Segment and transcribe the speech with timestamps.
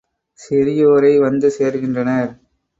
[0.39, 2.31] சிறியோரே வந்து சேர்கின்றனர்.